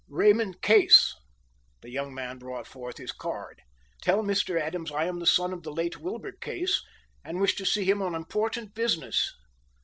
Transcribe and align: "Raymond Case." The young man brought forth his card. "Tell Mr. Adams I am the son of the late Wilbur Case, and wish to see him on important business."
"Raymond 0.09 0.63
Case." 0.63 1.15
The 1.81 1.91
young 1.91 2.11
man 2.11 2.39
brought 2.39 2.65
forth 2.65 2.97
his 2.97 3.11
card. 3.11 3.61
"Tell 4.01 4.23
Mr. 4.23 4.59
Adams 4.59 4.91
I 4.91 5.05
am 5.05 5.19
the 5.19 5.27
son 5.27 5.53
of 5.53 5.61
the 5.61 5.71
late 5.71 5.99
Wilbur 5.99 6.31
Case, 6.31 6.81
and 7.23 7.39
wish 7.39 7.53
to 7.57 7.67
see 7.67 7.83
him 7.85 8.01
on 8.01 8.15
important 8.15 8.73
business." 8.73 9.31